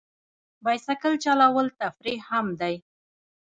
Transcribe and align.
بایسکل 0.63 1.13
چلول 1.23 1.67
تفریح 1.79 2.19
هم 2.31 2.45
دی. 2.59 2.75